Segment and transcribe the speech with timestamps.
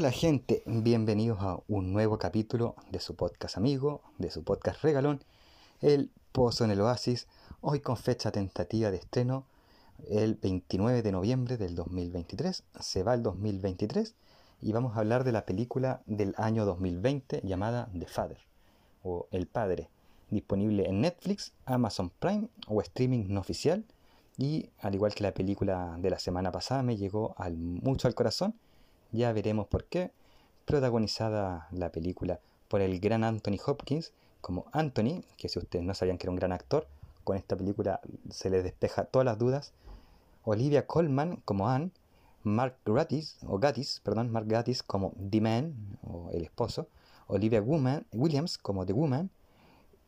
[0.00, 5.22] Hola gente, bienvenidos a un nuevo capítulo de su podcast amigo, de su podcast regalón,
[5.82, 7.26] El Pozo en el Oasis,
[7.60, 9.44] hoy con fecha tentativa de estreno
[10.08, 14.14] el 29 de noviembre del 2023, se va el 2023
[14.62, 18.38] y vamos a hablar de la película del año 2020 llamada The Father
[19.02, 19.90] o El Padre,
[20.30, 23.84] disponible en Netflix, Amazon Prime o streaming no oficial.
[24.38, 28.14] Y al igual que la película de la semana pasada me llegó al, mucho al
[28.14, 28.54] corazón
[29.12, 30.12] ya veremos por qué,
[30.64, 36.18] protagonizada la película por el gran Anthony Hopkins como Anthony, que si ustedes no sabían
[36.18, 36.86] que era un gran actor,
[37.24, 39.72] con esta película se les despeja todas las dudas,
[40.44, 41.90] Olivia Colman como Anne,
[42.42, 46.88] Mark Gatiss, o Gatis, perdón, Mark Gatiss como The Man, o el esposo,
[47.26, 49.30] Olivia Williams como The Woman,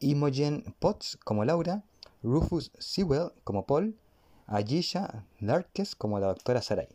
[0.00, 1.82] Imogen Potts como Laura,
[2.22, 3.96] Rufus Sewell como Paul,
[4.46, 6.88] Ayesha Larkes como la doctora Sarai.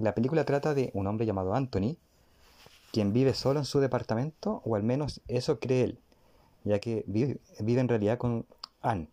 [0.00, 1.96] La película trata de un hombre llamado Anthony,
[2.90, 5.98] quien vive solo en su departamento, o al menos eso cree él,
[6.64, 8.46] ya que vive, en realidad con
[8.80, 9.08] Anne,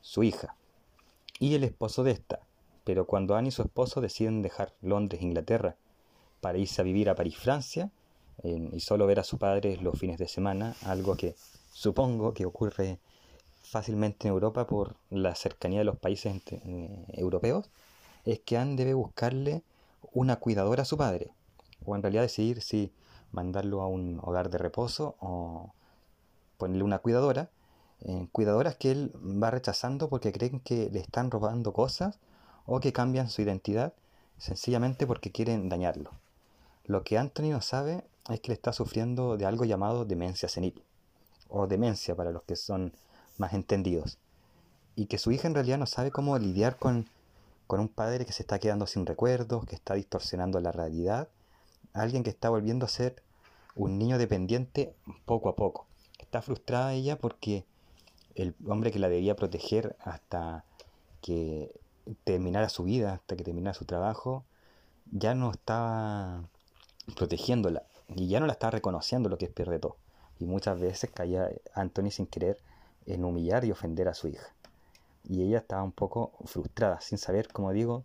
[0.00, 0.56] su hija,
[1.38, 2.40] y el esposo de esta.
[2.84, 5.76] Pero cuando Anne y su esposo deciden dejar Londres, Inglaterra,
[6.40, 7.90] para irse a vivir a París, Francia,
[8.42, 11.34] y solo ver a su padre los fines de semana, algo que
[11.70, 12.98] supongo que ocurre
[13.62, 17.70] fácilmente en Europa por la cercanía de los países eh, europeos,
[18.24, 19.62] es que Anne debe buscarle
[20.12, 21.32] una cuidadora a su padre,
[21.84, 22.92] o en realidad decidir si
[23.32, 25.72] mandarlo a un hogar de reposo o
[26.56, 27.50] ponerle una cuidadora,
[28.00, 32.18] eh, cuidadoras que él va rechazando porque creen que le están robando cosas
[32.66, 33.94] o que cambian su identidad
[34.38, 36.10] sencillamente porque quieren dañarlo.
[36.84, 40.82] Lo que Anthony no sabe es que le está sufriendo de algo llamado demencia senil,
[41.48, 42.92] o demencia para los que son
[43.38, 44.18] más entendidos,
[44.96, 47.08] y que su hija en realidad no sabe cómo lidiar con
[47.74, 51.28] con un padre que se está quedando sin recuerdos, que está distorsionando la realidad,
[51.92, 53.20] alguien que está volviendo a ser
[53.74, 54.94] un niño dependiente
[55.24, 55.88] poco a poco.
[56.20, 57.64] Está frustrada ella porque
[58.36, 60.64] el hombre que la debía proteger hasta
[61.20, 61.72] que
[62.22, 64.44] terminara su vida, hasta que terminara su trabajo,
[65.10, 66.44] ya no estaba
[67.16, 67.82] protegiéndola
[68.14, 69.96] y ya no la estaba reconociendo lo que es peor de todo.
[70.38, 72.56] Y muchas veces caía Anthony sin querer
[73.06, 74.54] en humillar y ofender a su hija
[75.24, 78.04] y ella estaba un poco frustrada, sin saber, como digo,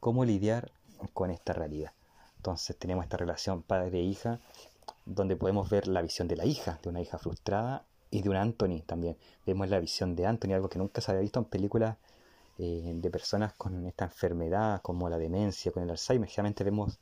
[0.00, 0.70] cómo lidiar
[1.12, 1.92] con esta realidad.
[2.36, 4.40] Entonces tenemos esta relación padre-hija,
[5.04, 8.36] donde podemos ver la visión de la hija, de una hija frustrada, y de un
[8.36, 9.16] Anthony también.
[9.46, 11.96] Vemos la visión de Anthony, algo que nunca se había visto en películas
[12.58, 16.28] eh, de personas con esta enfermedad, como la demencia, con el Alzheimer.
[16.28, 16.98] Generalmente vemos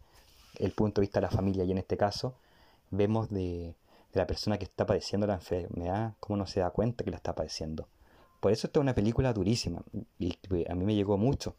[0.58, 2.34] el punto de vista de la familia, y en este caso
[2.90, 3.74] vemos de,
[4.12, 7.16] de la persona que está padeciendo la enfermedad, cómo no se da cuenta que la
[7.16, 7.88] está padeciendo.
[8.40, 9.82] Por eso esta es una película durísima
[10.18, 10.36] y
[10.68, 11.54] a mí me llegó mucho.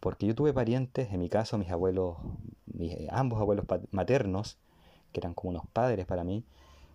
[0.00, 2.16] Porque yo tuve parientes, en mi caso mis abuelos,
[2.66, 4.56] mis, ambos abuelos maternos,
[5.12, 6.44] que eran como unos padres para mí,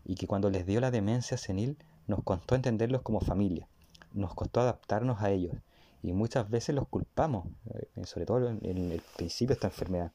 [0.06, 1.78] y que cuando les dio la demencia senil
[2.08, 3.68] nos costó entenderlos como familia,
[4.14, 5.56] nos costó adaptarnos a ellos
[6.04, 10.12] y muchas veces los culpamos, eh, sobre todo en el principio de esta enfermedad,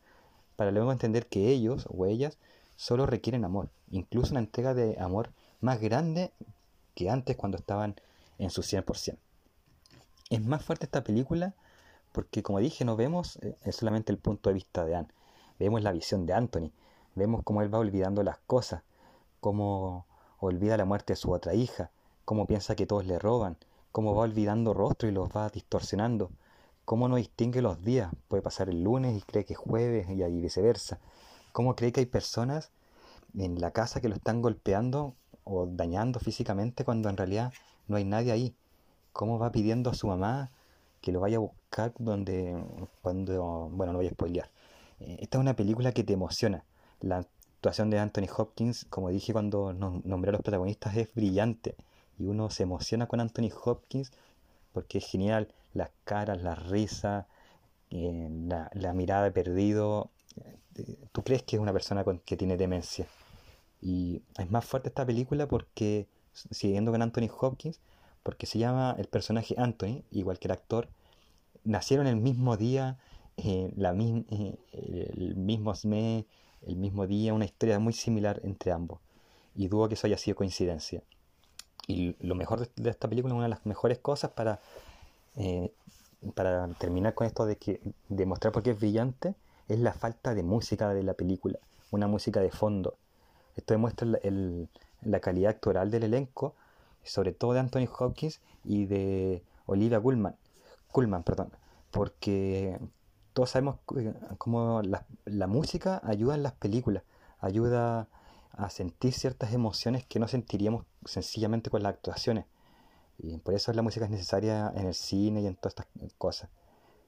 [0.54, 2.38] para luego entender que ellos o ellas
[2.76, 5.30] solo requieren amor, incluso una entrega de amor
[5.60, 6.30] más grande
[6.94, 7.96] que antes cuando estaban
[8.40, 9.16] en su 100%.
[10.30, 11.54] Es más fuerte esta película
[12.12, 15.08] porque, como dije, no vemos eh, solamente el punto de vista de Anne,
[15.58, 16.72] vemos la visión de Anthony,
[17.14, 18.82] vemos cómo él va olvidando las cosas,
[19.40, 20.06] cómo
[20.38, 21.90] olvida la muerte de su otra hija,
[22.24, 23.58] cómo piensa que todos le roban,
[23.92, 26.30] cómo va olvidando rostro y los va distorsionando,
[26.84, 30.40] cómo no distingue los días, puede pasar el lunes y cree que es jueves y
[30.40, 30.98] viceversa,
[31.52, 32.70] cómo cree que hay personas
[33.36, 35.14] en la casa que lo están golpeando
[35.50, 37.52] o dañando físicamente cuando en realidad
[37.88, 38.54] no hay nadie ahí.
[39.12, 40.50] ¿Cómo va pidiendo a su mamá
[41.00, 42.62] que lo vaya a buscar donde,
[43.02, 44.50] cuando, bueno, no voy a spoilear.
[45.00, 46.64] Eh, esta es una película que te emociona.
[47.00, 51.74] La actuación de Anthony Hopkins, como dije cuando nombré a los protagonistas, es brillante.
[52.18, 54.12] Y uno se emociona con Anthony Hopkins
[54.72, 55.48] porque es genial.
[55.72, 57.26] Las caras, la risa,
[57.90, 60.10] eh, la, la, mirada de perdido.
[60.76, 63.06] Eh, tú crees que es una persona con, que tiene demencia.
[63.82, 67.80] Y es más fuerte esta película porque siguiendo con Anthony Hopkins,
[68.22, 70.88] porque se llama el personaje Anthony, igual que el actor,
[71.64, 72.98] nacieron el mismo día,
[73.36, 76.24] eh, la eh, el mismo mes,
[76.62, 79.00] el mismo día, una historia muy similar entre ambos.
[79.54, 81.02] Y dudo que eso haya sido coincidencia.
[81.86, 84.60] Y lo mejor de esta película, una de las mejores cosas para,
[85.36, 85.72] eh,
[86.34, 89.34] para terminar con esto de que demostrar por qué es brillante,
[89.68, 91.58] es la falta de música de la película,
[91.90, 92.96] una música de fondo.
[93.60, 94.08] Esto demuestra
[95.02, 96.54] la calidad actoral del elenco,
[97.02, 100.34] sobre todo de Anthony Hopkins y de Olivia Colman,
[100.90, 101.52] Colman perdón,
[101.90, 102.78] porque
[103.34, 103.76] todos sabemos
[104.38, 107.02] cómo la, música ayuda en las películas
[107.38, 108.08] ayuda
[108.52, 112.46] a sentir ciertas emociones que no sentiríamos sencillamente con las actuaciones.
[113.18, 115.86] Y por eso la música es necesaria en el cine y en todas estas
[116.16, 116.48] cosas.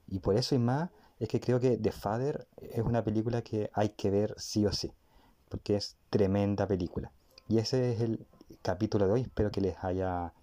[0.07, 3.71] Y por eso y más es que creo que The Father es una película que
[3.73, 4.93] hay que ver sí o sí,
[5.53, 7.11] porque es tremenda película.
[7.47, 8.25] Y ese es el
[8.63, 10.33] capítulo de hoy, espero que les haya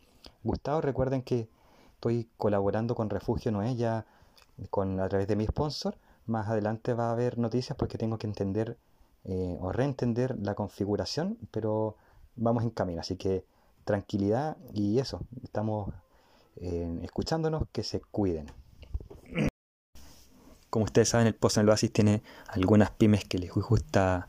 [0.45, 0.81] gustado.
[0.81, 1.49] Recuerden que
[1.95, 4.07] estoy colaborando con Refugio Noé ya
[4.71, 5.99] con, a través de mi sponsor.
[6.27, 8.79] Más adelante va a haber noticias porque tengo que entender
[9.25, 11.97] eh, o reentender la configuración, pero
[12.37, 13.01] vamos en camino.
[13.01, 13.45] Así que
[13.85, 15.93] tranquilidad y eso, estamos
[16.55, 18.53] eh, escuchándonos, que se cuiden.
[20.71, 24.29] Como ustedes saben, el Pozo en el Oasis tiene algunas pymes que les gusta